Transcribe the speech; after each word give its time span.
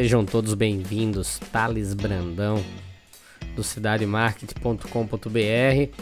sejam 0.00 0.24
todos 0.24 0.54
bem-vindos. 0.54 1.38
Thales 1.52 1.92
Brandão 1.92 2.64
do 3.54 3.62
cidademarketing.com.br. 3.62 5.94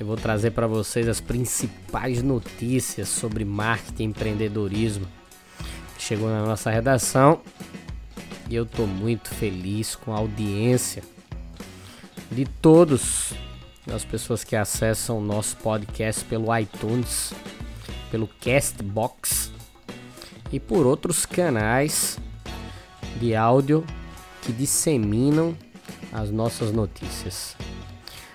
Eu 0.00 0.06
vou 0.06 0.16
trazer 0.16 0.52
para 0.52 0.66
vocês 0.66 1.06
as 1.06 1.20
principais 1.20 2.22
notícias 2.22 3.10
sobre 3.10 3.44
marketing 3.44 4.04
e 4.04 4.06
empreendedorismo 4.06 5.06
chegou 5.98 6.30
na 6.30 6.46
nossa 6.46 6.70
redação 6.70 7.42
e 8.48 8.54
eu 8.54 8.64
estou 8.64 8.86
muito 8.86 9.28
feliz 9.28 9.94
com 9.94 10.14
a 10.14 10.16
audiência 10.16 11.02
de 12.32 12.46
todos 12.46 13.34
as 13.94 14.02
pessoas 14.02 14.42
que 14.42 14.56
acessam 14.56 15.18
o 15.18 15.22
nosso 15.22 15.58
podcast 15.58 16.24
pelo 16.24 16.56
iTunes, 16.56 17.34
pelo 18.10 18.26
Castbox 18.26 19.52
e 20.50 20.58
por 20.58 20.86
outros 20.86 21.26
canais 21.26 22.18
de 23.24 23.34
áudio 23.34 23.82
que 24.42 24.52
disseminam 24.52 25.56
as 26.12 26.30
nossas 26.30 26.70
notícias. 26.72 27.56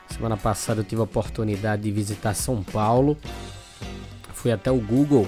Semana 0.10 0.36
passada 0.36 0.82
eu 0.82 0.84
tive 0.84 1.00
a 1.00 1.04
oportunidade 1.04 1.84
de 1.84 1.92
visitar 1.92 2.34
São 2.34 2.64
Paulo. 2.64 3.16
Fui 4.34 4.52
até 4.52 4.72
o 4.72 4.82
Google, 4.82 5.28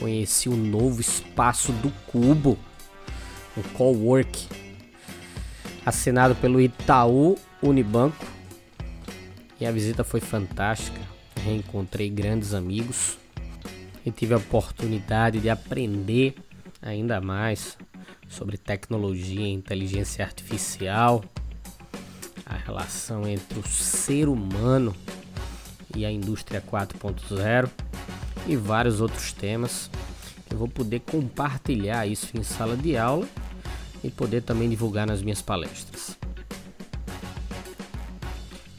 conheci 0.00 0.48
o 0.48 0.56
novo 0.56 1.02
espaço 1.02 1.70
do 1.70 1.90
Cubo, 2.06 2.58
o 3.58 3.62
Cowork, 3.74 4.48
assinado 5.84 6.34
pelo 6.36 6.58
Itaú 6.58 7.36
Unibanco. 7.62 8.24
E 9.60 9.66
a 9.66 9.70
visita 9.70 10.02
foi 10.02 10.20
fantástica. 10.20 11.00
Reencontrei 11.44 12.08
grandes 12.08 12.54
amigos 12.54 13.18
e 14.06 14.10
tive 14.10 14.32
a 14.32 14.38
oportunidade 14.38 15.40
de 15.40 15.50
aprender 15.50 16.34
ainda 16.80 17.20
mais 17.20 17.76
sobre 18.28 18.56
tecnologia 18.56 19.46
e 19.46 19.52
inteligência 19.52 20.24
artificial, 20.24 21.24
a 22.46 22.56
relação 22.56 23.26
entre 23.26 23.58
o 23.58 23.66
ser 23.66 24.28
humano 24.28 24.94
e 25.96 26.04
a 26.04 26.10
indústria 26.10 26.60
4.0 26.62 27.68
e 28.46 28.56
vários 28.56 29.00
outros 29.00 29.32
temas 29.32 29.90
eu 30.52 30.58
vou 30.58 30.68
poder 30.68 31.00
compartilhar 31.00 32.06
isso 32.06 32.36
em 32.36 32.42
sala 32.42 32.76
de 32.76 32.94
aula 32.94 33.26
e 34.04 34.10
poder 34.10 34.42
também 34.42 34.68
divulgar 34.68 35.06
nas 35.06 35.22
minhas 35.22 35.40
palestras. 35.40 36.18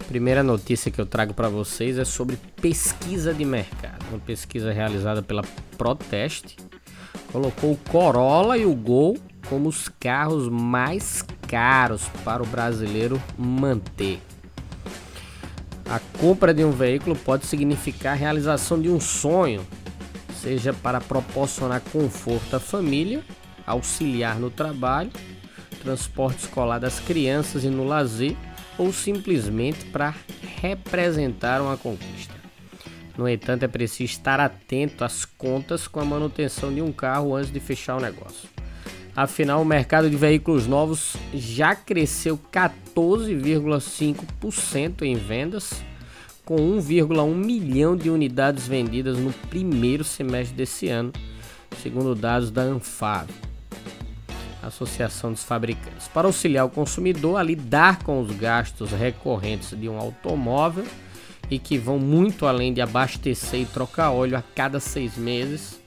Primeira 0.08 0.43
notícia 0.43 0.91
que 0.91 1.02
eu 1.02 1.05
trago 1.08 1.33
para 1.33 1.49
vocês 1.49 1.97
é 1.97 2.05
sobre 2.05 2.37
pesquisa 2.61 3.33
de 3.33 3.43
mercado. 3.43 4.05
Uma 4.09 4.19
pesquisa 4.19 4.71
realizada 4.71 5.23
pela 5.23 5.41
Proteste 5.75 6.58
colocou 7.34 7.72
o 7.72 7.78
Corolla 7.89 8.59
e 8.59 8.66
o 8.66 8.76
Gol 8.76 9.17
como 9.50 9.67
os 9.67 9.89
carros 10.00 10.48
mais 10.48 11.26
caros 11.48 12.08
para 12.23 12.44
o 12.44 12.45
brasileiro 12.45 13.21
manter. 13.38 14.21
A 15.89 15.99
compra 16.20 16.54
de 16.54 16.64
um 16.64 16.72
veículo 16.72 17.16
pode 17.16 17.45
significar 17.45 18.14
a 18.14 18.16
realização 18.16 18.80
de 18.80 18.89
um 18.89 18.99
sonho, 18.99 19.66
seja 20.42 20.73
para 20.73 21.02
proporcionar 21.02 21.82
conforto 21.92 22.55
à 22.55 22.60
família, 22.60 23.22
auxiliar 23.66 24.39
no 24.39 24.49
trabalho, 24.49 25.11
transporte 25.82 26.39
escolar 26.39 26.80
das 26.80 26.99
crianças 26.99 27.64
e 27.64 27.67
no 27.67 27.83
lazer 27.83 28.36
ou 28.77 28.93
simplesmente 28.93 29.86
para 29.86 30.14
representar 30.61 31.61
uma 31.61 31.77
conquista. 31.77 32.33
No 33.17 33.27
entanto, 33.29 33.63
é 33.63 33.67
preciso 33.67 34.11
estar 34.11 34.39
atento 34.39 35.03
às 35.03 35.25
contas 35.25 35.87
com 35.87 35.99
a 35.99 36.05
manutenção 36.05 36.73
de 36.73 36.81
um 36.81 36.91
carro 36.91 37.35
antes 37.35 37.51
de 37.51 37.59
fechar 37.59 37.97
o 37.97 38.01
negócio. 38.01 38.49
Afinal, 39.15 39.61
o 39.61 39.65
mercado 39.65 40.09
de 40.09 40.15
veículos 40.15 40.65
novos 40.65 41.15
já 41.31 41.75
cresceu 41.75 42.35
14,5% 42.51 45.03
em 45.03 45.15
vendas, 45.15 45.83
com 46.43 46.55
1,1 46.55 47.35
milhão 47.35 47.95
de 47.95 48.09
unidades 48.09 48.67
vendidas 48.67 49.19
no 49.19 49.31
primeiro 49.49 50.03
semestre 50.03 50.57
desse 50.57 50.89
ano, 50.89 51.13
segundo 51.81 52.15
dados 52.15 52.49
da 52.49 52.63
Anfave. 52.63 53.31
Associação 54.63 55.31
dos 55.31 55.43
Fabricantes, 55.43 56.07
para 56.07 56.27
auxiliar 56.27 56.65
o 56.65 56.69
consumidor 56.69 57.37
a 57.37 57.43
lidar 57.43 58.01
com 58.01 58.19
os 58.19 58.35
gastos 58.35 58.89
recorrentes 58.91 59.80
de 59.80 59.87
um 59.87 59.99
automóvel 59.99 60.87
e 61.49 61.59
que 61.59 61.77
vão 61.77 61.99
muito 61.99 62.45
além 62.45 62.73
de 62.73 62.81
abastecer 62.81 63.61
e 63.61 63.65
trocar 63.65 64.11
óleo 64.11 64.37
a 64.37 64.42
cada 64.42 64.80
seis 64.80 65.17
meses. 65.17 65.81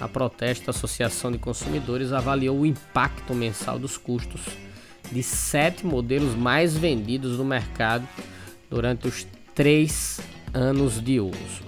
A 0.00 0.08
Protesta 0.08 0.70
Associação 0.70 1.30
de 1.30 1.38
Consumidores 1.38 2.12
avaliou 2.12 2.60
o 2.60 2.66
impacto 2.66 3.34
mensal 3.34 3.78
dos 3.78 3.96
custos 3.96 4.40
de 5.12 5.22
sete 5.22 5.86
modelos 5.86 6.34
mais 6.34 6.76
vendidos 6.76 7.38
no 7.38 7.44
mercado 7.44 8.08
durante 8.70 9.06
os 9.06 9.26
três 9.54 10.20
anos 10.52 11.00
de 11.00 11.20
uso. 11.20 11.64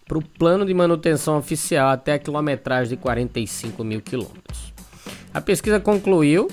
para 0.06 0.18
o 0.18 0.22
plano 0.22 0.64
de 0.64 0.72
manutenção 0.72 1.36
oficial 1.36 1.88
até 1.88 2.12
a 2.12 2.18
quilometragem 2.18 2.90
de 2.90 2.96
45 2.96 3.82
mil 3.82 4.00
quilômetros. 4.00 4.72
A 5.34 5.40
pesquisa 5.40 5.80
concluiu 5.80 6.48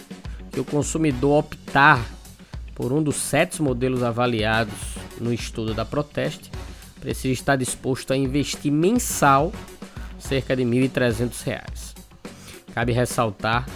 que 0.52 0.60
o 0.60 0.66
consumidor 0.66 1.40
optar 1.40 2.04
por 2.74 2.92
um 2.92 3.04
dos 3.04 3.18
sete 3.18 3.62
modelos 3.62 4.02
avaliados 4.02 4.74
no 5.22 5.32
estudo 5.32 5.76
da 5.76 5.86
Proteste 5.86 6.50
precisa 7.04 7.34
estar 7.34 7.58
disposto 7.58 8.14
a 8.14 8.18
investir 8.18 8.72
mensal 8.72 9.52
cerca 10.18 10.56
de 10.56 10.64
R$ 10.64 10.88
1.300. 10.88 11.94
Cabe 12.74 12.94
ressaltar 12.94 13.68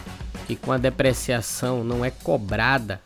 que 0.48 0.56
com 0.56 0.72
a 0.72 0.78
depreciação 0.78 1.84
não 1.84 2.06
é 2.06 2.10
cobrada 2.10 3.02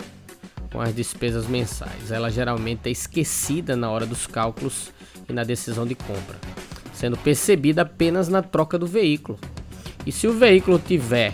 com 0.72 0.80
as 0.80 0.94
despesas 0.94 1.48
mensais, 1.48 2.12
ela 2.12 2.30
geralmente 2.30 2.88
é 2.88 2.92
esquecida 2.92 3.76
na 3.76 3.90
hora 3.90 4.06
dos 4.06 4.28
cálculos 4.28 4.92
e 5.28 5.34
na 5.34 5.44
decisão 5.44 5.88
de 5.88 5.96
compra, 5.96 6.38
sendo 6.94 7.18
percebida 7.18 7.82
apenas 7.82 8.30
na 8.30 8.44
troca 8.44 8.78
do 8.78 8.86
veículo. 8.86 9.40
E 10.06 10.12
se 10.12 10.28
o 10.28 10.34
veículo 10.34 10.78
tiver 10.78 11.34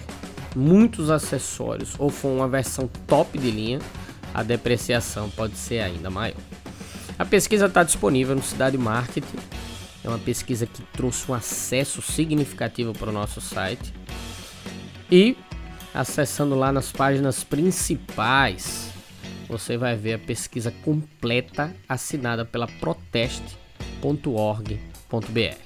muitos 0.55 1.11
acessórios 1.11 1.93
ou 1.99 2.09
for 2.09 2.29
uma 2.29 2.47
versão 2.47 2.89
top 3.05 3.37
de 3.37 3.51
linha, 3.51 3.79
a 4.33 4.43
depreciação 4.43 5.29
pode 5.29 5.57
ser 5.57 5.81
ainda 5.81 6.09
maior. 6.09 6.37
A 7.19 7.25
pesquisa 7.25 7.65
está 7.65 7.83
disponível 7.83 8.35
no 8.35 8.43
Cidade 8.43 8.77
Marketing. 8.77 9.37
É 10.03 10.07
uma 10.07 10.19
pesquisa 10.19 10.67
que 10.67 10.83
trouxe 10.93 11.31
um 11.31 11.33
acesso 11.33 12.01
significativo 12.01 12.93
para 12.93 13.09
o 13.09 13.13
nosso 13.13 13.41
site. 13.41 13.91
E 15.11 15.35
acessando 15.93 16.53
lá 16.53 16.71
nas 16.71 16.91
páginas 16.91 17.43
principais, 17.43 18.91
você 19.49 19.77
vai 19.77 19.95
ver 19.95 20.13
a 20.13 20.19
pesquisa 20.19 20.71
completa 20.83 21.75
assinada 21.89 22.45
pela 22.45 22.67
proteste.org.br. 22.67 25.57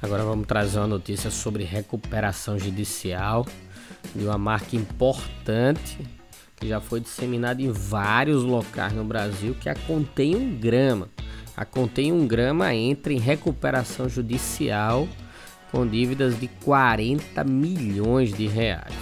Agora 0.00 0.22
vamos 0.22 0.46
trazer 0.46 0.78
uma 0.78 0.86
notícia 0.86 1.28
sobre 1.28 1.64
recuperação 1.64 2.56
judicial 2.56 3.44
de 4.14 4.24
uma 4.24 4.38
marca 4.38 4.76
importante 4.76 5.98
que 6.58 6.68
já 6.68 6.80
foi 6.80 7.00
disseminada 7.00 7.62
em 7.62 7.70
vários 7.70 8.42
locais 8.42 8.92
no 8.92 9.04
Brasil, 9.04 9.54
que 9.60 9.68
a 9.68 9.74
Contém 9.74 10.34
um 10.34 10.56
Grama. 10.56 11.08
A 11.56 11.64
Contém 11.64 12.12
um 12.12 12.26
Grama 12.26 12.74
entra 12.74 13.12
em 13.12 13.18
recuperação 13.18 14.08
judicial 14.08 15.08
com 15.70 15.86
dívidas 15.86 16.38
de 16.38 16.48
40 16.48 17.44
milhões 17.44 18.32
de 18.32 18.46
reais. 18.46 18.94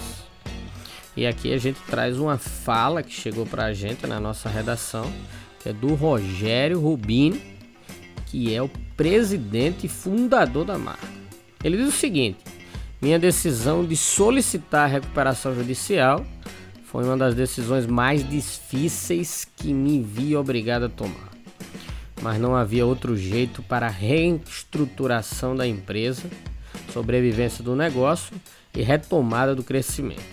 E 1.15 1.25
aqui 1.25 1.51
a 1.51 1.57
gente 1.57 1.79
traz 1.87 2.19
uma 2.19 2.37
fala 2.37 3.01
que 3.01 3.11
chegou 3.11 3.45
para 3.45 3.65
a 3.65 3.73
gente 3.73 4.05
na 4.05 4.19
nossa 4.19 4.47
redação, 4.49 5.11
que 5.59 5.69
é 5.69 5.73
do 5.73 5.95
Rogério 5.95 6.79
Rubini, 6.79 7.41
que 8.27 8.53
é 8.53 8.61
o 8.61 8.69
presidente 8.95 9.87
e 9.87 9.89
fundador 9.89 10.65
da 10.65 10.77
marca. 10.77 11.07
Ele 11.63 11.77
diz 11.77 11.87
o 11.87 11.91
seguinte: 11.91 12.37
minha 13.01 13.17
decisão 13.17 13.83
de 13.83 13.95
solicitar 13.95 14.85
a 14.85 14.93
recuperação 14.93 15.55
judicial 15.55 16.23
foi 16.87 17.03
uma 17.03 17.17
das 17.17 17.35
decisões 17.35 17.85
mais 17.85 18.27
difíceis 18.27 19.45
que 19.57 19.73
me 19.73 20.01
vi 20.01 20.37
obrigado 20.37 20.85
a 20.85 20.89
tomar. 20.89 21.29
Mas 22.21 22.39
não 22.39 22.55
havia 22.55 22.85
outro 22.85 23.15
jeito 23.17 23.61
para 23.61 23.87
a 23.87 23.89
reestruturação 23.91 25.53
da 25.53 25.67
empresa, 25.67 26.23
sobrevivência 26.93 27.61
do 27.61 27.75
negócio 27.75 28.33
e 28.73 28.81
retomada 28.81 29.53
do 29.53 29.63
crescimento. 29.63 30.23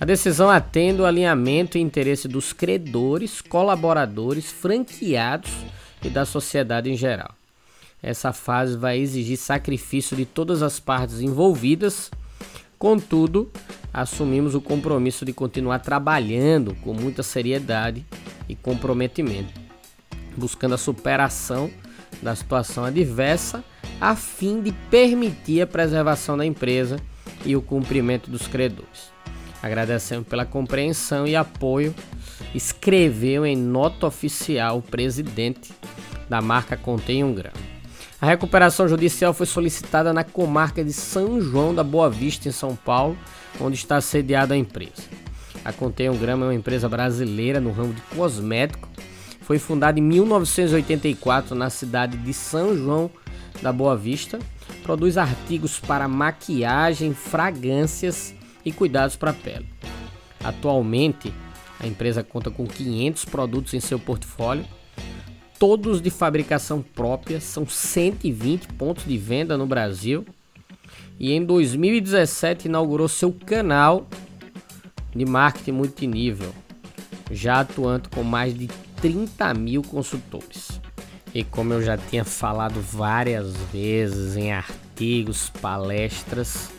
A 0.00 0.04
decisão 0.04 0.50
atende 0.50 1.00
o 1.00 1.06
alinhamento 1.06 1.78
e 1.78 1.80
interesse 1.80 2.26
dos 2.26 2.52
credores, 2.52 3.40
colaboradores, 3.40 4.50
franqueados 4.50 5.52
e 6.02 6.10
da 6.10 6.24
sociedade 6.24 6.90
em 6.90 6.96
geral. 6.96 7.32
Essa 8.02 8.32
fase 8.32 8.76
vai 8.76 8.98
exigir 8.98 9.36
sacrifício 9.36 10.16
de 10.16 10.26
todas 10.26 10.62
as 10.62 10.80
partes 10.80 11.20
envolvidas, 11.20 12.10
contudo, 12.78 13.50
assumimos 13.92 14.54
o 14.54 14.60
compromisso 14.60 15.24
de 15.24 15.32
continuar 15.32 15.78
trabalhando 15.80 16.74
com 16.82 16.92
muita 16.92 17.22
seriedade 17.22 18.04
e 18.48 18.54
comprometimento, 18.54 19.52
buscando 20.36 20.74
a 20.74 20.78
superação 20.78 21.70
da 22.22 22.34
situação 22.34 22.84
adversa 22.84 23.64
a 24.00 24.14
fim 24.14 24.60
de 24.60 24.72
permitir 24.90 25.62
a 25.62 25.66
preservação 25.66 26.36
da 26.36 26.44
empresa 26.44 26.98
e 27.44 27.56
o 27.56 27.62
cumprimento 27.62 28.30
dos 28.30 28.46
credores. 28.46 29.10
Agradecemos 29.62 30.26
pela 30.28 30.44
compreensão 30.44 31.26
e 31.26 31.34
apoio. 31.34 31.94
Escreveu 32.54 33.46
em 33.46 33.56
nota 33.56 34.06
oficial 34.06 34.78
o 34.78 34.82
presidente 34.82 35.72
da 36.28 36.40
marca 36.40 36.76
Contém 36.76 37.24
um 37.24 37.34
Grama. 37.34 37.75
A 38.18 38.24
recuperação 38.24 38.88
judicial 38.88 39.34
foi 39.34 39.44
solicitada 39.44 40.10
na 40.10 40.24
comarca 40.24 40.82
de 40.82 40.92
São 40.92 41.38
João 41.38 41.74
da 41.74 41.84
Boa 41.84 42.08
Vista, 42.08 42.48
em 42.48 42.52
São 42.52 42.74
Paulo, 42.74 43.16
onde 43.60 43.76
está 43.76 44.00
sediada 44.00 44.54
a 44.54 44.56
empresa. 44.56 45.02
A 45.62 45.70
Contém 45.70 46.08
um 46.08 46.16
Grama 46.16 46.46
é 46.46 46.48
uma 46.48 46.54
empresa 46.54 46.88
brasileira 46.88 47.60
no 47.60 47.72
ramo 47.72 47.92
de 47.92 48.00
cosmético. 48.16 48.88
Foi 49.42 49.58
fundada 49.58 49.98
em 49.98 50.02
1984 50.02 51.54
na 51.54 51.68
cidade 51.68 52.16
de 52.16 52.32
São 52.32 52.74
João 52.74 53.10
da 53.60 53.70
Boa 53.70 53.94
Vista. 53.94 54.38
Produz 54.82 55.18
artigos 55.18 55.78
para 55.78 56.08
maquiagem, 56.08 57.12
fragrâncias 57.12 58.34
e 58.64 58.72
cuidados 58.72 59.14
para 59.14 59.32
a 59.32 59.34
pele. 59.34 59.68
Atualmente, 60.42 61.34
a 61.78 61.86
empresa 61.86 62.22
conta 62.22 62.50
com 62.50 62.66
500 62.66 63.26
produtos 63.26 63.74
em 63.74 63.80
seu 63.80 63.98
portfólio 63.98 64.64
todos 65.58 66.00
de 66.00 66.10
fabricação 66.10 66.82
própria, 66.82 67.40
são 67.40 67.66
120 67.66 68.68
pontos 68.74 69.04
de 69.04 69.16
venda 69.16 69.56
no 69.56 69.66
Brasil. 69.66 70.24
E 71.18 71.32
em 71.32 71.44
2017 71.44 72.68
inaugurou 72.68 73.08
seu 73.08 73.32
canal 73.32 74.06
de 75.14 75.24
marketing 75.24 75.72
multinível, 75.72 76.54
já 77.30 77.60
atuando 77.60 78.10
com 78.10 78.22
mais 78.22 78.56
de 78.56 78.66
30 79.00 79.54
mil 79.54 79.82
consultores. 79.82 80.80
E 81.34 81.42
como 81.42 81.72
eu 81.72 81.82
já 81.82 81.96
tinha 81.96 82.24
falado 82.24 82.80
várias 82.80 83.54
vezes 83.72 84.36
em 84.36 84.52
artigos, 84.52 85.50
palestras, 85.60 86.70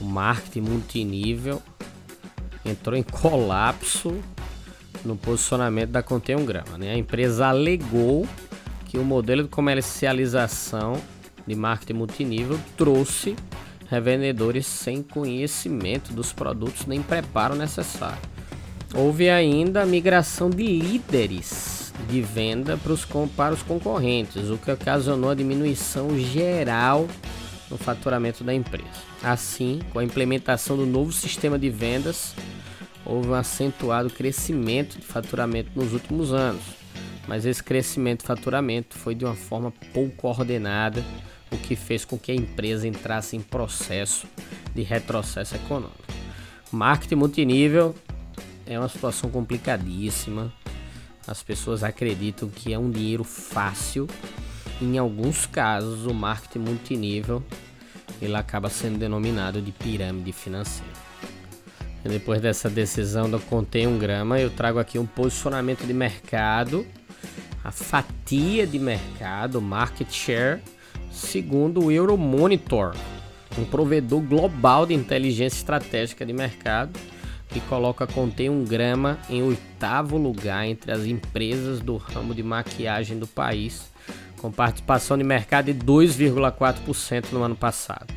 o 0.00 0.04
marketing 0.04 0.62
multinível 0.62 1.62
entrou 2.64 2.96
em 2.96 3.02
colapso 3.02 4.16
no 5.04 5.16
posicionamento 5.16 5.90
da 5.90 6.02
Contém 6.02 6.36
um 6.36 6.44
Grama. 6.44 6.76
Né? 6.78 6.92
A 6.92 6.96
empresa 6.96 7.48
alegou 7.48 8.26
que 8.86 8.98
o 8.98 9.04
modelo 9.04 9.44
de 9.44 9.48
comercialização 9.48 11.00
de 11.46 11.54
marketing 11.54 11.94
multinível 11.94 12.58
trouxe 12.76 13.36
revendedores 13.88 14.66
sem 14.66 15.02
conhecimento 15.02 16.12
dos 16.12 16.32
produtos 16.32 16.86
nem 16.86 17.02
preparo 17.02 17.54
necessário. 17.54 18.20
Houve 18.94 19.30
ainda 19.30 19.82
a 19.82 19.86
migração 19.86 20.50
de 20.50 20.64
líderes 20.64 21.92
de 22.08 22.20
venda 22.20 22.76
para 22.76 22.92
os, 22.92 23.06
para 23.36 23.54
os 23.54 23.62
concorrentes, 23.62 24.48
o 24.50 24.56
que 24.56 24.70
ocasionou 24.70 25.30
a 25.30 25.34
diminuição 25.34 26.18
geral 26.18 27.06
no 27.70 27.78
faturamento 27.78 28.42
da 28.42 28.52
empresa. 28.52 28.88
Assim, 29.22 29.80
com 29.92 29.98
a 29.98 30.04
implementação 30.04 30.76
do 30.76 30.86
novo 30.86 31.12
sistema 31.12 31.58
de 31.58 31.70
vendas, 31.70 32.34
houve 33.10 33.28
um 33.28 33.34
acentuado 33.34 34.08
crescimento 34.08 34.96
de 34.96 35.04
faturamento 35.04 35.70
nos 35.74 35.92
últimos 35.92 36.32
anos, 36.32 36.62
mas 37.26 37.44
esse 37.44 37.62
crescimento 37.62 38.20
de 38.20 38.26
faturamento 38.26 38.96
foi 38.96 39.16
de 39.16 39.24
uma 39.24 39.34
forma 39.34 39.72
pouco 39.92 40.28
ordenada, 40.28 41.04
o 41.50 41.58
que 41.58 41.74
fez 41.74 42.04
com 42.04 42.16
que 42.16 42.30
a 42.30 42.34
empresa 42.34 42.86
entrasse 42.86 43.36
em 43.36 43.40
processo 43.40 44.28
de 44.72 44.82
retrocesso 44.82 45.56
econômico. 45.56 45.98
Marketing 46.70 47.16
multinível 47.16 47.96
é 48.64 48.78
uma 48.78 48.88
situação 48.88 49.28
complicadíssima. 49.28 50.52
As 51.26 51.42
pessoas 51.42 51.82
acreditam 51.82 52.48
que 52.48 52.72
é 52.72 52.78
um 52.78 52.88
dinheiro 52.88 53.24
fácil. 53.24 54.06
Em 54.80 54.96
alguns 54.96 55.46
casos, 55.46 56.06
o 56.06 56.14
marketing 56.14 56.60
multinível 56.60 57.42
ele 58.22 58.36
acaba 58.36 58.70
sendo 58.70 58.98
denominado 58.98 59.60
de 59.60 59.72
pirâmide 59.72 60.32
financeira. 60.32 60.99
Depois 62.02 62.40
dessa 62.40 62.70
decisão 62.70 63.30
do 63.30 63.38
Contém 63.38 63.86
um 63.86 63.98
Grama, 63.98 64.40
eu 64.40 64.50
trago 64.50 64.78
aqui 64.78 64.98
um 64.98 65.06
posicionamento 65.06 65.86
de 65.86 65.92
mercado, 65.92 66.86
a 67.62 67.70
fatia 67.70 68.66
de 68.66 68.78
mercado, 68.78 69.60
market 69.60 70.10
share, 70.10 70.62
segundo 71.12 71.84
o 71.84 71.92
Euromonitor, 71.92 72.94
um 73.58 73.64
provedor 73.64 74.22
global 74.22 74.86
de 74.86 74.94
inteligência 74.94 75.58
estratégica 75.58 76.24
de 76.24 76.32
mercado, 76.32 76.98
que 77.48 77.60
coloca 77.60 78.06
Contém 78.06 78.48
um 78.48 78.64
Grama 78.64 79.18
em 79.28 79.42
oitavo 79.42 80.16
lugar 80.16 80.66
entre 80.66 80.92
as 80.92 81.04
empresas 81.04 81.80
do 81.80 81.96
ramo 81.96 82.34
de 82.34 82.42
maquiagem 82.42 83.18
do 83.18 83.26
país, 83.26 83.90
com 84.38 84.50
participação 84.50 85.18
de 85.18 85.24
mercado 85.24 85.66
de 85.66 85.74
2,4% 85.74 87.32
no 87.32 87.42
ano 87.42 87.56
passado. 87.56 88.14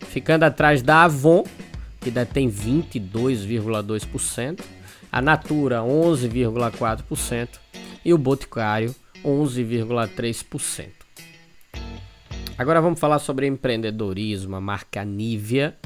Ficando 0.00 0.44
atrás 0.44 0.82
da 0.82 1.02
Avon, 1.02 1.44
que 2.06 2.10
detém 2.12 2.48
22,2%, 2.48 4.60
a 5.10 5.20
Natura 5.20 5.80
11,4% 5.80 7.48
e 8.04 8.14
o 8.14 8.18
Boticário 8.18 8.94
11,3%. 9.24 10.86
Agora 12.56 12.80
vamos 12.80 13.00
falar 13.00 13.18
sobre 13.18 13.48
empreendedorismo. 13.48 14.54
A 14.54 14.60
marca 14.60 15.04
Nivea 15.04 15.76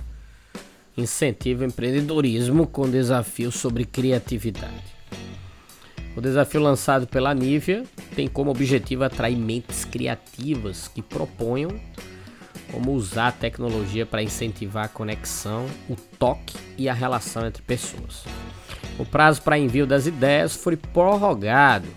incentiva 0.95 1.65
empreendedorismo 1.65 2.67
com 2.67 2.91
desafio 2.91 3.51
sobre 3.51 3.87
criatividade. 3.87 4.95
O 6.15 6.21
desafio 6.21 6.61
lançado 6.61 7.07
pela 7.07 7.33
Nivea 7.33 7.85
tem 8.15 8.29
como 8.29 8.51
objetivo 8.51 9.05
atrair 9.05 9.39
mentes 9.39 9.87
criativas 9.87 10.87
que 10.87 11.01
proponham 11.01 11.81
como 12.71 12.93
usar 12.93 13.29
a 13.29 13.33
tecnologia 13.33 14.07
para 14.07 14.23
incentivar 14.23 14.85
a 14.85 14.89
conexão, 14.89 15.67
o 15.89 15.97
toque 16.19 16.57
e 16.79 16.89
a 16.89 16.95
relação 16.95 17.47
entre 17.47 17.63
pessoas. 17.63 18.25
O 18.99 19.05
prazo 19.05 19.43
para 19.43 19.59
envio 19.59 19.87
das 19.87 20.07
ideias 20.07 20.55
foi 20.55 20.77
prorrogado 20.77 21.89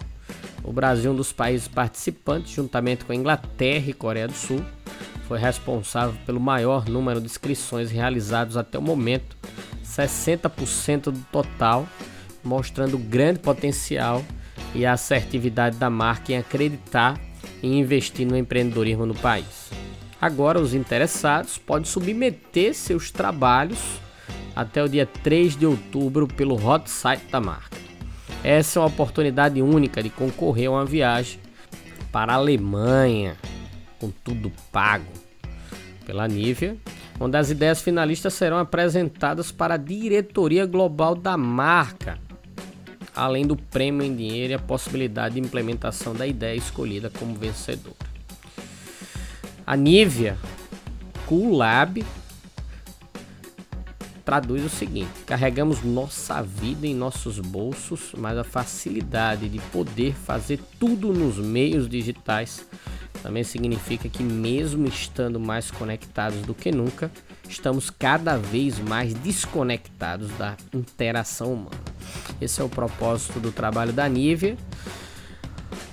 O 0.63 0.71
Brasil, 0.71 1.11
um 1.11 1.15
dos 1.15 1.33
países 1.33 1.67
participantes, 1.67 2.53
juntamente 2.53 3.03
com 3.03 3.11
a 3.11 3.15
Inglaterra 3.15 3.89
e 3.89 3.93
Coreia 3.93 4.27
do 4.27 4.33
Sul, 4.33 4.63
foi 5.27 5.37
responsável 5.37 6.15
pelo 6.25 6.39
maior 6.39 6.87
número 6.87 7.19
de 7.19 7.25
inscrições 7.25 7.91
realizados 7.91 8.55
até 8.55 8.77
o 8.77 8.81
momento, 8.81 9.35
60% 9.85 11.11
do 11.11 11.19
total, 11.31 11.87
mostrando 12.43 12.97
grande 12.97 13.39
potencial 13.39 14.23
e 14.73 14.85
a 14.85 14.93
assertividade 14.93 15.77
da 15.77 15.89
marca 15.89 16.31
em 16.31 16.37
acreditar 16.37 17.19
e 17.61 17.67
investir 17.67 18.25
no 18.25 18.37
empreendedorismo 18.37 19.05
no 19.05 19.15
país. 19.15 19.82
Agora, 20.23 20.57
os 20.57 20.73
interessados 20.73 21.57
podem 21.57 21.83
submeter 21.83 22.73
seus 22.73 23.11
trabalhos 23.11 23.99
até 24.55 24.81
o 24.81 24.87
dia 24.87 25.05
3 25.05 25.57
de 25.57 25.65
outubro 25.65 26.29
pelo 26.29 26.55
hot 26.65 26.89
site 26.89 27.25
da 27.29 27.41
marca. 27.41 27.75
Essa 28.41 28.79
é 28.79 28.81
uma 28.81 28.87
oportunidade 28.87 29.61
única 29.61 30.01
de 30.01 30.09
concorrer 30.09 30.69
a 30.69 30.71
uma 30.71 30.85
viagem 30.85 31.41
para 32.09 32.31
a 32.31 32.35
Alemanha, 32.37 33.35
com 33.99 34.11
tudo 34.23 34.49
pago 34.71 35.11
pela 36.05 36.25
Nivea, 36.25 36.77
onde 37.19 37.35
as 37.35 37.51
ideias 37.51 37.81
finalistas 37.81 38.33
serão 38.33 38.59
apresentadas 38.59 39.51
para 39.51 39.73
a 39.73 39.77
diretoria 39.77 40.65
global 40.65 41.15
da 41.15 41.35
marca, 41.35 42.17
além 43.13 43.45
do 43.45 43.57
prêmio 43.57 44.05
em 44.05 44.15
dinheiro 44.15 44.53
e 44.53 44.55
a 44.55 44.59
possibilidade 44.59 45.35
de 45.35 45.41
implementação 45.41 46.15
da 46.15 46.25
ideia 46.25 46.55
escolhida 46.55 47.09
como 47.09 47.35
vencedora. 47.35 48.12
A 49.65 49.75
Nivea 49.77 50.37
Cool 51.25 51.55
Lab 51.55 52.03
traduz 54.25 54.63
o 54.63 54.69
seguinte: 54.69 55.11
carregamos 55.25 55.83
nossa 55.83 56.41
vida 56.41 56.87
em 56.87 56.95
nossos 56.95 57.39
bolsos, 57.39 58.13
mas 58.17 58.37
a 58.37 58.43
facilidade 58.43 59.47
de 59.47 59.59
poder 59.71 60.13
fazer 60.13 60.59
tudo 60.79 61.13
nos 61.13 61.37
meios 61.37 61.87
digitais 61.87 62.65
também 63.21 63.43
significa 63.45 64.09
que, 64.09 64.21
mesmo 64.21 64.85
estando 64.85 65.39
mais 65.39 65.71
conectados 65.71 66.41
do 66.41 66.53
que 66.53 66.73
nunca, 66.73 67.09
estamos 67.47 67.89
cada 67.89 68.37
vez 68.37 68.79
mais 68.79 69.13
desconectados 69.13 70.29
da 70.31 70.57
interação 70.73 71.53
humana. 71.53 71.81
Esse 72.41 72.59
é 72.59 72.63
o 72.65 72.69
propósito 72.69 73.39
do 73.39 73.49
trabalho 73.49 73.93
da 73.93 74.09
Nivea. 74.09 74.57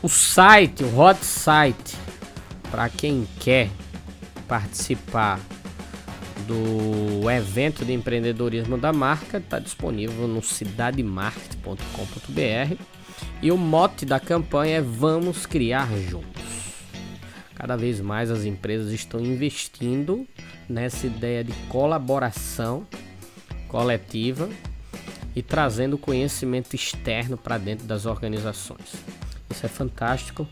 O 0.02 0.08
site, 0.08 0.82
o 0.82 0.98
hot 0.98 1.24
site, 1.24 1.96
para 2.70 2.88
quem 2.88 3.26
quer 3.38 3.68
participar 4.46 5.40
do 6.46 7.30
evento 7.30 7.84
de 7.84 7.92
empreendedorismo 7.92 8.78
da 8.78 8.92
marca 8.92 9.38
está 9.38 9.58
disponível 9.58 10.26
no 10.26 10.42
cidademarket.com.br 10.42 12.76
e 13.42 13.52
o 13.52 13.56
mote 13.56 14.04
da 14.04 14.18
campanha 14.18 14.78
é 14.78 14.80
Vamos 14.80 15.46
Criar 15.46 15.88
Juntos. 15.98 16.40
Cada 17.54 17.76
vez 17.76 18.00
mais 18.00 18.30
as 18.30 18.44
empresas 18.44 18.92
estão 18.92 19.20
investindo 19.20 20.26
nessa 20.68 21.06
ideia 21.06 21.44
de 21.44 21.52
colaboração 21.68 22.86
coletiva 23.68 24.48
e 25.36 25.42
trazendo 25.42 25.98
conhecimento 25.98 26.74
externo 26.74 27.36
para 27.36 27.58
dentro 27.58 27.86
das 27.86 28.06
organizações. 28.06 28.94
Isso 29.50 29.66
é 29.66 29.68
fantástico 29.68 30.48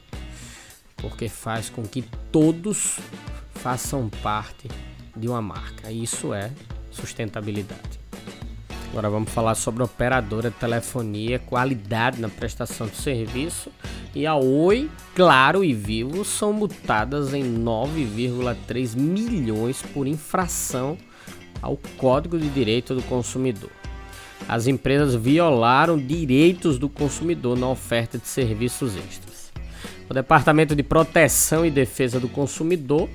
porque 1.00 1.28
faz 1.28 1.70
com 1.70 1.82
que 1.82 2.02
todos 2.30 2.98
façam 3.54 4.08
parte 4.22 4.68
de 5.16 5.28
uma 5.28 5.42
marca. 5.42 5.90
Isso 5.90 6.32
é 6.32 6.50
sustentabilidade. 6.90 7.98
Agora 8.90 9.10
vamos 9.10 9.30
falar 9.30 9.54
sobre 9.54 9.82
operadora 9.82 10.50
de 10.50 10.56
telefonia, 10.56 11.38
qualidade 11.38 12.20
na 12.20 12.28
prestação 12.28 12.86
de 12.86 12.96
serviço. 12.96 13.70
E 14.14 14.26
a 14.26 14.34
Oi, 14.34 14.90
Claro 15.14 15.62
e 15.62 15.74
Vivo 15.74 16.24
são 16.24 16.52
multadas 16.52 17.34
em 17.34 17.44
9,3 17.62 18.96
milhões 18.96 19.82
por 19.82 20.06
infração 20.06 20.96
ao 21.60 21.76
Código 21.98 22.38
de 22.38 22.48
Direito 22.48 22.94
do 22.94 23.02
Consumidor. 23.02 23.70
As 24.48 24.66
empresas 24.66 25.14
violaram 25.14 25.98
direitos 25.98 26.78
do 26.78 26.88
consumidor 26.88 27.58
na 27.58 27.68
oferta 27.68 28.16
de 28.16 28.26
serviços 28.26 28.96
extras. 28.96 29.27
O 30.10 30.14
Departamento 30.14 30.74
de 30.74 30.82
Proteção 30.82 31.66
e 31.66 31.70
Defesa 31.70 32.18
do 32.18 32.30
Consumidor 32.30 33.10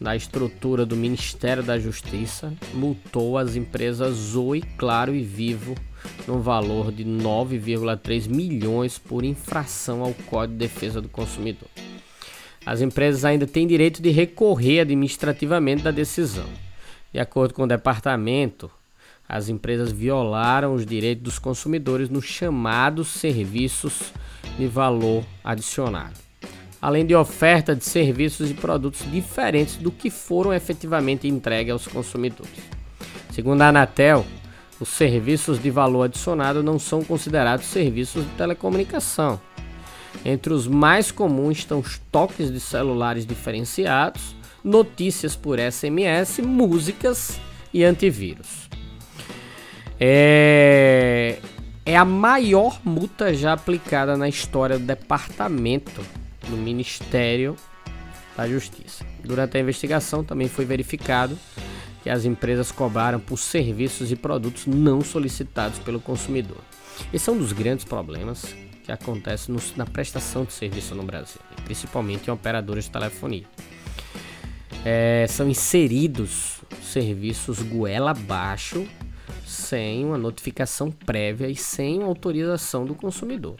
da 0.00 0.16
estrutura 0.16 0.86
do 0.86 0.96
Ministério 0.96 1.62
da 1.62 1.78
Justiça 1.78 2.54
multou 2.72 3.36
as 3.36 3.54
empresas 3.54 4.34
Oi, 4.34 4.62
Claro 4.78 5.14
e 5.14 5.22
Vivo 5.22 5.74
no 6.26 6.40
valor 6.40 6.90
de 6.90 7.04
9,3 7.04 8.34
milhões 8.34 8.96
por 8.96 9.24
infração 9.26 10.02
ao 10.02 10.14
Código 10.14 10.54
de 10.54 10.66
Defesa 10.66 11.02
do 11.02 11.08
Consumidor. 11.10 11.68
As 12.64 12.80
empresas 12.80 13.22
ainda 13.26 13.46
têm 13.46 13.66
direito 13.66 14.00
de 14.00 14.08
recorrer 14.08 14.80
administrativamente 14.80 15.82
da 15.82 15.90
decisão. 15.90 16.48
De 17.12 17.20
acordo 17.20 17.52
com 17.52 17.64
o 17.64 17.68
departamento, 17.68 18.70
as 19.28 19.50
empresas 19.50 19.92
violaram 19.92 20.72
os 20.72 20.86
direitos 20.86 21.24
dos 21.24 21.38
consumidores 21.38 22.08
nos 22.08 22.24
chamados 22.24 23.08
serviços 23.08 24.14
de 24.60 24.68
valor 24.68 25.24
adicionado 25.42 26.30
além 26.80 27.04
de 27.04 27.14
oferta 27.14 27.76
de 27.76 27.84
serviços 27.84 28.50
e 28.50 28.54
produtos 28.54 29.04
diferentes 29.10 29.76
do 29.76 29.90
que 29.90 30.08
foram 30.08 30.52
efetivamente 30.52 31.28
entregues 31.28 31.72
aos 31.72 31.86
consumidores. 31.86 32.52
Segundo 33.32 33.62
a 33.62 33.68
Anatel, 33.68 34.24
os 34.80 34.88
serviços 34.88 35.62
de 35.62 35.70
valor 35.70 36.04
adicionado 36.04 36.62
não 36.62 36.78
são 36.78 37.04
considerados 37.04 37.66
serviços 37.66 38.24
de 38.24 38.30
telecomunicação. 38.30 39.40
Entre 40.24 40.52
os 40.52 40.66
mais 40.66 41.12
comuns 41.12 41.58
estão 41.58 41.80
os 41.80 42.00
toques 42.10 42.50
de 42.50 42.58
celulares 42.58 43.26
diferenciados, 43.26 44.34
notícias 44.64 45.36
por 45.36 45.58
SMS, 45.58 46.40
músicas 46.40 47.38
e 47.72 47.84
antivírus. 47.84 48.68
É, 50.00 51.38
é 51.90 51.96
a 51.96 52.04
maior 52.04 52.80
multa 52.84 53.34
já 53.34 53.52
aplicada 53.52 54.16
na 54.16 54.28
história 54.28 54.78
do 54.78 54.84
departamento 54.84 56.00
no 56.48 56.56
Ministério 56.56 57.56
da 58.36 58.46
Justiça. 58.46 59.04
Durante 59.24 59.56
a 59.56 59.60
investigação 59.60 60.22
também 60.22 60.46
foi 60.46 60.64
verificado 60.64 61.36
que 62.04 62.08
as 62.08 62.24
empresas 62.24 62.70
cobraram 62.70 63.18
por 63.18 63.38
serviços 63.38 64.12
e 64.12 64.14
produtos 64.14 64.66
não 64.66 65.00
solicitados 65.00 65.80
pelo 65.80 65.98
consumidor. 65.98 66.58
Esse 67.12 67.28
é 67.28 67.32
um 67.32 67.38
dos 67.38 67.52
grandes 67.52 67.84
problemas 67.84 68.54
que 68.84 68.92
acontece 68.92 69.50
no, 69.50 69.58
na 69.76 69.84
prestação 69.84 70.44
de 70.44 70.52
serviço 70.52 70.94
no 70.94 71.02
Brasil, 71.02 71.40
principalmente 71.64 72.28
em 72.28 72.30
operadoras 72.30 72.84
de 72.84 72.90
telefonia. 72.92 73.46
É, 74.84 75.26
são 75.28 75.48
inseridos 75.48 76.60
serviços 76.84 77.60
goela 77.60 78.12
abaixo 78.12 78.86
sem 79.50 80.04
uma 80.04 80.16
notificação 80.16 80.90
prévia 80.90 81.48
e 81.48 81.56
sem 81.56 82.02
autorização 82.02 82.84
do 82.84 82.94
consumidor. 82.94 83.56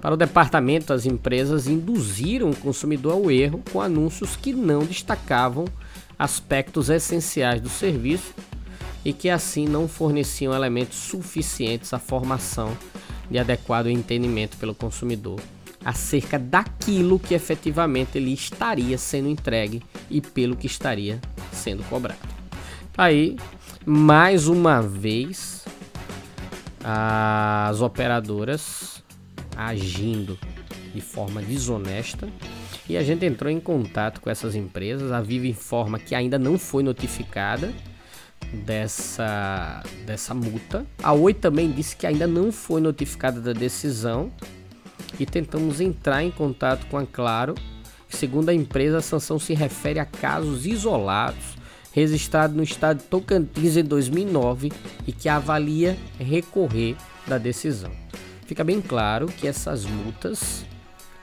Para 0.00 0.14
o 0.14 0.16
departamento, 0.16 0.92
as 0.92 1.06
empresas 1.06 1.66
induziram 1.66 2.50
o 2.50 2.56
consumidor 2.56 3.12
ao 3.12 3.30
erro 3.30 3.62
com 3.72 3.80
anúncios 3.80 4.36
que 4.36 4.52
não 4.52 4.84
destacavam 4.84 5.64
aspectos 6.18 6.90
essenciais 6.90 7.60
do 7.60 7.68
serviço 7.68 8.34
e 9.04 9.12
que 9.12 9.30
assim 9.30 9.66
não 9.66 9.88
forneciam 9.88 10.54
elementos 10.54 10.98
suficientes 10.98 11.94
à 11.94 11.98
formação 11.98 12.76
de 13.30 13.38
adequado 13.38 13.88
entendimento 13.88 14.56
pelo 14.56 14.74
consumidor 14.74 15.40
acerca 15.84 16.38
daquilo 16.38 17.18
que 17.18 17.34
efetivamente 17.34 18.18
lhe 18.18 18.34
estaria 18.34 18.98
sendo 18.98 19.28
entregue 19.28 19.82
e 20.10 20.20
pelo 20.20 20.56
que 20.56 20.66
estaria 20.66 21.20
sendo 21.52 21.82
cobrado. 21.84 22.18
Aí, 22.96 23.36
mais 23.90 24.46
uma 24.46 24.80
vez, 24.80 25.64
as 26.84 27.80
operadoras 27.80 29.02
agindo 29.56 30.38
de 30.94 31.00
forma 31.00 31.42
desonesta. 31.42 32.28
E 32.88 32.96
a 32.96 33.02
gente 33.02 33.26
entrou 33.26 33.50
em 33.50 33.58
contato 33.58 34.20
com 34.20 34.30
essas 34.30 34.54
empresas. 34.54 35.10
A 35.10 35.20
Vivo 35.20 35.46
informa 35.46 35.98
que 35.98 36.14
ainda 36.14 36.38
não 36.38 36.56
foi 36.56 36.84
notificada 36.84 37.72
dessa, 38.64 39.82
dessa 40.06 40.34
multa. 40.34 40.86
A 41.02 41.12
Oi 41.12 41.34
também 41.34 41.72
disse 41.72 41.96
que 41.96 42.06
ainda 42.06 42.28
não 42.28 42.52
foi 42.52 42.80
notificada 42.80 43.40
da 43.40 43.52
decisão. 43.52 44.30
E 45.18 45.26
tentamos 45.26 45.80
entrar 45.80 46.22
em 46.22 46.30
contato 46.30 46.86
com 46.86 46.96
a 46.96 47.04
Claro. 47.04 47.56
Segundo 48.08 48.50
a 48.50 48.54
empresa, 48.54 48.98
a 48.98 49.02
sanção 49.02 49.36
se 49.36 49.52
refere 49.52 49.98
a 49.98 50.04
casos 50.04 50.64
isolados 50.64 51.59
registrados 51.92 52.56
no 52.56 52.62
estado 52.62 52.98
de 52.98 53.04
Tocantins 53.04 53.76
em 53.76 53.84
2009 53.84 54.72
e 55.06 55.12
que 55.12 55.28
avalia 55.28 55.96
recorrer 56.18 56.96
da 57.26 57.38
decisão. 57.38 57.92
Fica 58.46 58.64
bem 58.64 58.80
claro 58.80 59.26
que 59.26 59.46
essas 59.46 59.84
multas 59.84 60.64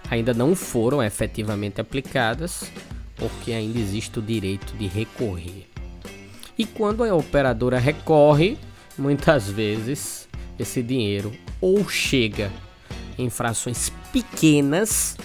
ainda 0.09 0.33
não 0.33 0.55
foram 0.55 1.03
efetivamente 1.03 1.81
aplicadas, 1.81 2.71
porque 3.15 3.51
ainda 3.51 3.79
existe 3.79 4.19
o 4.19 4.21
direito 4.21 4.75
de 4.77 4.87
recorrer. 4.87 5.67
E 6.57 6.65
quando 6.65 7.03
a 7.03 7.13
operadora 7.13 7.79
recorre, 7.79 8.57
muitas 8.97 9.49
vezes 9.49 10.27
esse 10.57 10.81
dinheiro 10.81 11.31
ou 11.61 11.87
chega 11.87 12.51
infrações 13.17 13.91
pequenas 14.11 15.17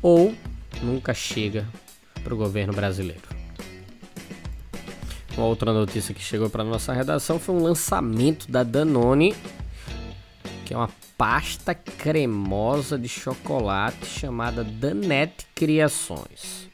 ou 0.00 0.34
nunca 0.82 1.12
chega 1.12 1.66
para 2.22 2.34
o 2.34 2.36
governo 2.36 2.72
brasileiro. 2.72 3.29
Uma 5.36 5.46
outra 5.46 5.72
notícia 5.72 6.14
que 6.14 6.22
chegou 6.22 6.50
para 6.50 6.64
nossa 6.64 6.92
redação 6.92 7.38
foi 7.38 7.54
um 7.54 7.62
lançamento 7.62 8.50
da 8.50 8.62
Danone, 8.62 9.34
que 10.64 10.74
é 10.74 10.76
uma 10.76 10.90
pasta 11.16 11.74
cremosa 11.74 12.98
de 12.98 13.08
chocolate 13.08 14.06
chamada 14.06 14.64
Danette 14.64 15.46
Criações. 15.54 16.68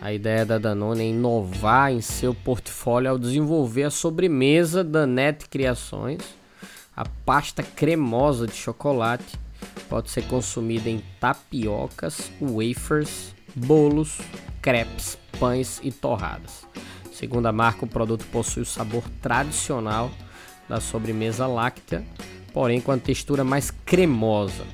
A 0.00 0.12
ideia 0.12 0.46
da 0.46 0.58
Danone 0.58 1.02
é 1.02 1.08
inovar 1.08 1.92
em 1.92 2.00
seu 2.00 2.34
portfólio 2.34 3.10
ao 3.10 3.18
desenvolver 3.18 3.84
a 3.84 3.90
sobremesa 3.90 4.82
Danette 4.82 5.48
Criações. 5.48 6.20
A 6.96 7.04
pasta 7.24 7.62
cremosa 7.62 8.46
de 8.46 8.54
chocolate 8.54 9.38
pode 9.88 10.10
ser 10.10 10.22
consumida 10.22 10.88
em 10.88 11.02
tapiocas, 11.20 12.30
wafers, 12.40 13.34
bolos, 13.54 14.18
crepes, 14.62 15.18
pães 15.38 15.80
e 15.82 15.92
torradas. 15.92 16.66
Segundo 17.20 17.44
a 17.44 17.52
marca, 17.52 17.84
o 17.84 17.86
produto 17.86 18.24
possui 18.32 18.62
o 18.62 18.66
sabor 18.66 19.04
tradicional 19.20 20.10
da 20.66 20.80
sobremesa 20.80 21.46
láctea, 21.46 22.02
porém 22.50 22.80
com 22.80 22.92
a 22.92 22.96
textura 22.96 23.44
mais 23.44 23.70
cremosa. 23.70 24.64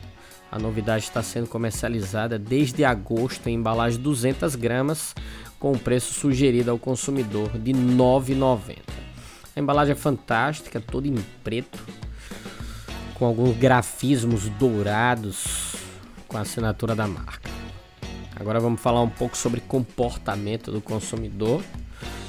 A 0.48 0.56
novidade 0.56 1.02
está 1.02 1.24
sendo 1.24 1.48
comercializada 1.48 2.38
desde 2.38 2.84
agosto 2.84 3.48
em 3.48 3.54
embalagem 3.54 4.00
200 4.00 4.54
gramas, 4.54 5.12
com 5.58 5.72
o 5.72 5.78
preço 5.78 6.14
sugerido 6.14 6.70
ao 6.70 6.78
consumidor 6.78 7.58
de 7.58 7.72
R$ 7.72 7.80
9,90. 7.80 8.76
A 9.56 9.58
embalagem 9.58 9.94
é 9.94 9.96
fantástica, 9.96 10.80
toda 10.80 11.08
em 11.08 11.16
preto, 11.42 11.82
com 13.14 13.26
alguns 13.26 13.56
grafismos 13.56 14.48
dourados 14.50 15.74
com 16.28 16.38
a 16.38 16.42
assinatura 16.42 16.94
da 16.94 17.08
marca. 17.08 17.50
Agora 18.36 18.60
vamos 18.60 18.80
falar 18.80 19.02
um 19.02 19.10
pouco 19.10 19.36
sobre 19.36 19.60
comportamento 19.60 20.70
do 20.70 20.80
consumidor. 20.80 21.60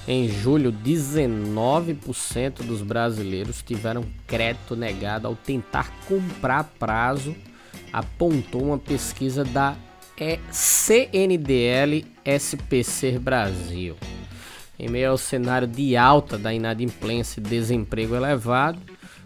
Em 0.07 0.29
julho, 0.29 0.71
19% 0.71 2.63
dos 2.65 2.81
brasileiros 2.81 3.61
tiveram 3.61 4.05
crédito 4.25 4.73
negado 4.73 5.27
ao 5.27 5.35
tentar 5.35 5.91
comprar 6.07 6.63
prazo, 6.79 7.35
apontou 7.91 8.63
uma 8.63 8.77
pesquisa 8.77 9.43
da 9.43 9.75
CNDL 10.49 12.05
SPC 12.23 13.19
Brasil. 13.19 13.97
Em 14.79 14.87
meio 14.87 15.11
ao 15.11 15.17
cenário 15.17 15.67
de 15.67 15.97
alta 15.97 16.37
da 16.37 16.53
inadimplência 16.53 17.41
e 17.41 17.43
desemprego 17.43 18.15
elevado, 18.15 18.79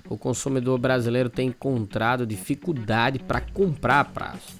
o 0.09 0.17
consumidor 0.17 0.79
brasileiro 0.79 1.29
tem 1.29 1.49
encontrado 1.49 2.25
dificuldade 2.25 3.19
para 3.19 3.39
comprar 3.39 4.05
prazo. 4.05 4.59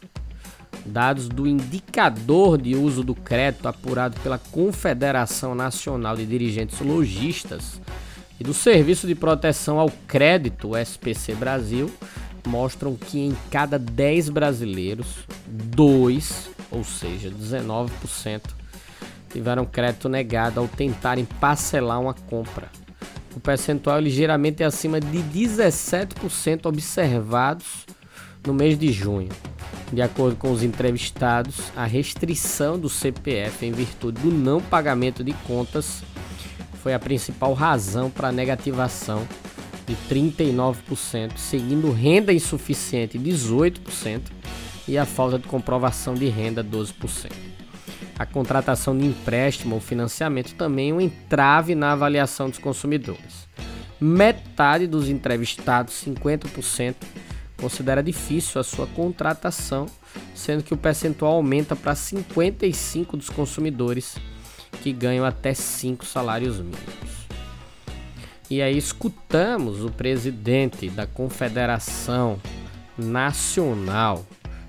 Dados 0.85 1.29
do 1.29 1.47
indicador 1.47 2.59
de 2.59 2.75
uso 2.75 3.03
do 3.03 3.13
crédito 3.13 3.67
apurado 3.67 4.19
pela 4.21 4.37
Confederação 4.37 5.53
Nacional 5.53 6.15
de 6.15 6.25
Dirigentes 6.25 6.79
Logistas 6.79 7.79
e 8.39 8.43
do 8.43 8.53
Serviço 8.53 9.05
de 9.05 9.13
Proteção 9.13 9.79
ao 9.79 9.91
Crédito, 10.07 10.75
SPC 10.75 11.35
Brasil, 11.35 11.91
mostram 12.47 12.95
que 12.95 13.19
em 13.19 13.37
cada 13.51 13.77
10 13.77 14.29
brasileiros, 14.29 15.27
2, 15.47 16.49
ou 16.71 16.83
seja, 16.83 17.29
19%, 17.29 18.41
tiveram 19.29 19.65
crédito 19.65 20.09
negado 20.09 20.59
ao 20.59 20.67
tentarem 20.67 21.25
parcelar 21.25 22.01
uma 22.01 22.13
compra. 22.13 22.69
O 23.35 23.39
percentual 23.39 23.97
é 23.97 24.01
ligeiramente 24.01 24.63
acima 24.63 24.99
de 24.99 25.19
17% 25.19 26.65
observados 26.65 27.85
no 28.45 28.53
mês 28.53 28.77
de 28.77 28.91
junho. 28.91 29.29
De 29.91 30.01
acordo 30.01 30.35
com 30.37 30.51
os 30.51 30.63
entrevistados, 30.63 31.71
a 31.75 31.85
restrição 31.85 32.79
do 32.79 32.89
CPF 32.89 33.65
em 33.65 33.71
virtude 33.71 34.21
do 34.21 34.31
não 34.31 34.61
pagamento 34.61 35.23
de 35.23 35.33
contas 35.45 36.01
foi 36.81 36.93
a 36.93 36.99
principal 36.99 37.53
razão 37.53 38.09
para 38.09 38.29
a 38.29 38.31
negativação 38.31 39.27
de 39.85 39.95
39%, 40.09 41.37
seguindo 41.37 41.91
renda 41.91 42.31
insuficiente 42.31 43.19
18% 43.19 44.21
e 44.87 44.97
a 44.97 45.05
falta 45.05 45.37
de 45.37 45.47
comprovação 45.47 46.13
de 46.13 46.27
renda 46.27 46.63
12%. 46.63 47.31
A 48.17 48.25
contratação 48.25 48.97
de 48.97 49.05
empréstimo 49.05 49.75
ou 49.75 49.81
financiamento 49.81 50.53
também 50.53 50.91
é 50.91 50.93
um 50.93 51.01
entrave 51.01 51.75
na 51.75 51.91
avaliação 51.91 52.49
dos 52.49 52.59
consumidores. 52.59 53.47
Metade 53.99 54.87
dos 54.87 55.09
entrevistados, 55.09 56.03
50%, 56.05 56.95
considera 57.61 58.01
difícil 58.01 58.59
a 58.59 58.63
sua 58.63 58.87
contratação, 58.87 59.85
sendo 60.33 60.63
que 60.63 60.73
o 60.73 60.77
percentual 60.77 61.33
aumenta 61.33 61.75
para 61.75 61.93
55 61.93 63.15
dos 63.15 63.29
consumidores 63.29 64.17
que 64.81 64.91
ganham 64.91 65.23
até 65.23 65.53
5 65.53 66.03
salários 66.03 66.57
mínimos. 66.57 67.21
E 68.49 68.61
aí 68.61 68.77
escutamos 68.77 69.85
o 69.85 69.91
presidente 69.91 70.89
da 70.89 71.05
Confederação 71.05 72.41
Nacional 72.97 74.25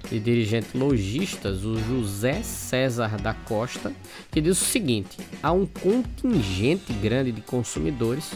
de 0.09 0.21
Dirigentes 0.21 0.75
Logistas, 0.75 1.65
o 1.65 1.79
José 1.79 2.43
César 2.43 3.17
da 3.17 3.33
Costa, 3.33 3.93
que 4.31 4.41
diz 4.41 4.61
o 4.61 4.65
seguinte: 4.65 5.17
há 5.43 5.51
um 5.51 5.67
contingente 5.67 6.93
grande 6.93 7.33
de 7.33 7.41
consumidores 7.41 8.31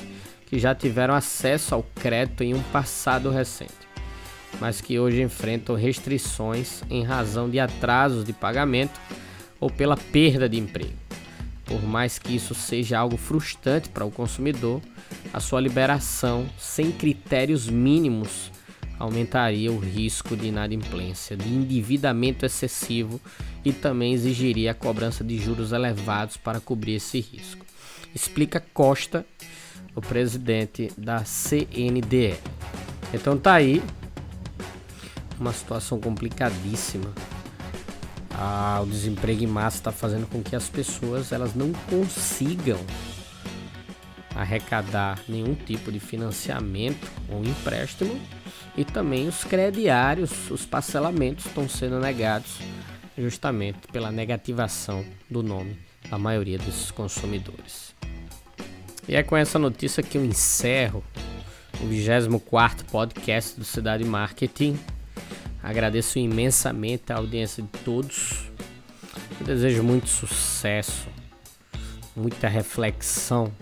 que 0.46 0.58
já 0.58 0.74
tiveram 0.74 1.14
acesso 1.14 1.74
ao 1.74 1.82
crédito 1.82 2.42
em 2.42 2.54
um 2.54 2.62
passado 2.64 3.30
recente 3.30 3.85
mas 4.60 4.80
que 4.80 4.98
hoje 4.98 5.22
enfrentam 5.22 5.74
restrições 5.74 6.82
em 6.90 7.02
razão 7.02 7.48
de 7.48 7.58
atrasos 7.58 8.24
de 8.24 8.32
pagamento 8.32 8.98
ou 9.60 9.70
pela 9.70 9.96
perda 9.96 10.48
de 10.48 10.58
emprego. 10.58 10.94
Por 11.64 11.82
mais 11.82 12.18
que 12.18 12.34
isso 12.34 12.54
seja 12.54 12.98
algo 12.98 13.16
frustrante 13.16 13.88
para 13.88 14.04
o 14.04 14.10
consumidor, 14.10 14.80
a 15.32 15.40
sua 15.40 15.60
liberação 15.60 16.46
sem 16.58 16.92
critérios 16.92 17.68
mínimos 17.68 18.52
aumentaria 18.98 19.70
o 19.70 19.78
risco 19.78 20.36
de 20.36 20.46
inadimplência, 20.46 21.36
de 21.36 21.48
endividamento 21.48 22.46
excessivo 22.46 23.20
e 23.64 23.72
também 23.72 24.14
exigiria 24.14 24.70
a 24.70 24.74
cobrança 24.74 25.22
de 25.22 25.36
juros 25.38 25.72
elevados 25.72 26.36
para 26.36 26.60
cobrir 26.60 26.94
esse 26.94 27.20
risco. 27.20 27.66
Explica 28.14 28.60
Costa, 28.72 29.26
o 29.94 30.00
presidente 30.00 30.90
da 30.96 31.24
CNDE. 31.24 32.36
Então 33.12 33.36
tá 33.36 33.54
aí 33.54 33.82
uma 35.40 35.52
situação 35.52 36.00
complicadíssima. 36.00 37.12
Ah, 38.30 38.80
o 38.82 38.86
desemprego 38.86 39.42
em 39.42 39.46
massa 39.46 39.78
está 39.78 39.92
fazendo 39.92 40.26
com 40.26 40.42
que 40.42 40.54
as 40.54 40.68
pessoas 40.68 41.32
elas 41.32 41.54
não 41.54 41.72
consigam 41.88 42.78
arrecadar 44.34 45.18
nenhum 45.26 45.54
tipo 45.54 45.90
de 45.90 45.98
financiamento 45.98 47.10
ou 47.30 47.42
empréstimo 47.42 48.20
e 48.76 48.84
também 48.84 49.26
os 49.26 49.42
crediários, 49.42 50.50
os 50.50 50.66
parcelamentos 50.66 51.46
estão 51.46 51.66
sendo 51.66 51.98
negados 51.98 52.58
justamente 53.16 53.88
pela 53.90 54.12
negativação 54.12 55.02
do 55.30 55.42
nome 55.42 55.78
da 56.10 56.18
maioria 56.18 56.58
dos 56.58 56.90
consumidores. 56.90 57.94
E 59.08 59.16
é 59.16 59.22
com 59.22 59.36
essa 59.36 59.58
notícia 59.58 60.02
que 60.02 60.18
eu 60.18 60.24
encerro 60.24 61.02
o 61.80 61.86
24 61.86 62.84
podcast 62.86 63.58
do 63.58 63.64
Cidade 63.64 64.04
Marketing. 64.04 64.78
Agradeço 65.62 66.18
imensamente 66.18 67.12
a 67.12 67.16
audiência 67.16 67.62
de 67.62 67.68
todos. 67.84 68.50
Eu 69.40 69.46
desejo 69.46 69.82
muito 69.82 70.08
sucesso, 70.08 71.08
muita 72.14 72.48
reflexão, 72.48 73.52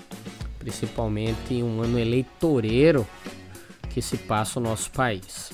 principalmente 0.59 1.55
em 1.55 1.63
um 1.63 1.83
ano 1.83 1.99
eleitoreiro 1.99 3.07
que 3.91 4.03
se 4.03 4.17
passa 4.17 4.61
no 4.61 4.69
nosso 4.69 4.91
país. 4.91 5.53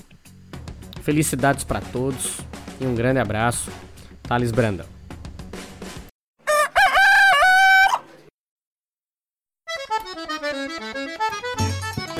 Felicidades 1.03 1.64
para 1.64 1.81
todos 1.81 2.38
e 2.81 2.87
um 2.87 2.94
grande 2.94 3.18
abraço. 3.20 3.70
Thales 4.22 4.50
Brandão. 4.50 4.87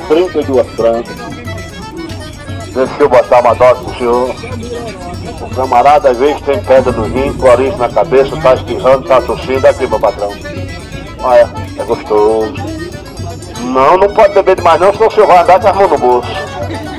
32 0.09 0.66
francas. 0.74 1.49
Deixa 2.72 2.92
eu 3.02 3.09
botar 3.09 3.40
uma 3.40 3.54
dose 3.54 3.85
pro 3.85 3.94
senhor. 3.96 4.35
O 5.40 5.54
camarada 5.54 6.11
às 6.11 6.18
vezes 6.18 6.40
tem 6.42 6.62
pedra 6.62 6.92
no 6.92 7.04
rim, 7.04 7.33
clorinho 7.33 7.76
na 7.76 7.88
cabeça, 7.88 8.37
tá 8.40 8.54
espirrando, 8.54 9.09
tá 9.09 9.20
tossindo. 9.20 9.66
Aqui, 9.66 9.87
meu 9.87 9.98
patrão. 9.98 10.30
Olha, 11.22 11.48
é 11.78 11.85
gostoso. 11.85 12.54
Não, 13.61 13.96
não 13.96 14.12
pode 14.12 14.35
beber 14.35 14.56
demais 14.56 14.80
não, 14.80 14.92
senão 14.92 15.09
o 15.09 15.11
senhor 15.11 15.26
vai 15.26 15.42
andar 15.42 15.61
com 15.61 15.68
as 15.68 15.76
mãos 15.76 15.90
no 15.90 15.98
bolso. 15.98 16.30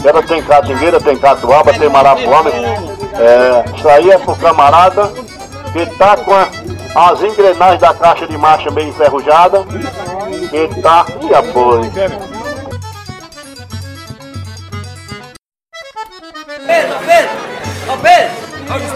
Ela 0.03 0.23
tem 0.23 0.41
catingueira, 0.41 0.99
tem 0.99 1.17
catuaba, 1.17 1.73
tem 1.73 1.89
marapuama. 1.89 2.49
É, 2.49 3.65
isso 3.75 3.87
aí 3.87 4.09
é 4.09 4.17
pro 4.17 4.35
camarada 4.35 5.11
que 5.71 5.85
tá 5.97 6.17
com 6.17 6.33
a, 6.33 6.47
as 6.95 7.21
engrenagens 7.21 7.81
da 7.81 7.93
caixa 7.93 8.27
de 8.27 8.37
marcha 8.37 8.69
bem 8.71 8.89
enferrujada. 8.89 9.65
E 10.51 10.81
tá. 10.81 11.05
E 11.21 11.33
apoio. 11.33 11.91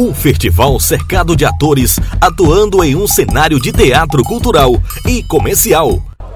Um 0.00 0.14
festival 0.14 0.80
cercado 0.80 1.36
de 1.36 1.44
atores 1.44 2.00
atuando 2.18 2.82
em 2.82 2.96
um 2.96 3.06
cenário 3.06 3.60
de 3.60 3.70
teatro 3.70 4.24
cultural 4.24 4.82
e 5.06 5.22
comercial. 5.22 6.09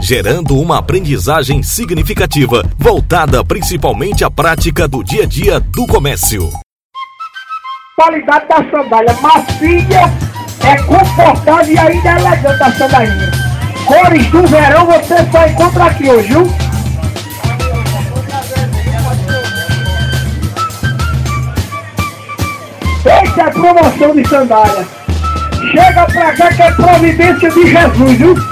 gerando 0.00 0.58
uma 0.58 0.78
aprendizagem 0.78 1.62
significativa 1.62 2.64
voltada 2.78 3.44
principalmente 3.44 4.24
à 4.24 4.30
prática 4.30 4.88
do 4.88 5.04
dia 5.04 5.24
a 5.24 5.26
dia 5.26 5.60
do 5.60 5.86
comércio. 5.86 6.48
Qualidade 7.94 8.48
da 8.48 8.56
sandália 8.70 9.14
macia, 9.20 10.10
é 10.64 10.82
confortável 10.84 11.74
e 11.74 11.78
ainda 11.78 12.08
é 12.08 12.18
elegante 12.18 12.62
a 12.62 12.72
sandalinha. 12.72 13.30
Cores 13.84 14.26
do 14.28 14.46
verão 14.46 14.86
você 14.86 15.16
só 15.30 15.46
encontra 15.46 15.84
aqui 15.84 16.08
hoje, 16.08 16.28
viu? 16.28 16.54
Essa 23.04 23.42
é 23.42 23.50
promoção 23.50 24.16
de 24.16 24.28
sandália. 24.28 24.86
Chega 25.72 26.06
pra 26.06 26.32
cá 26.32 26.52
que 26.54 26.62
é 26.62 26.70
providência 26.72 27.50
de 27.50 27.66
Jesus, 27.66 28.18
viu? 28.18 28.51